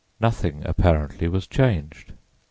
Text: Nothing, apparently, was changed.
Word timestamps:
Nothing, 0.19 0.63
apparently, 0.65 1.27
was 1.27 1.45
changed. 1.45 2.13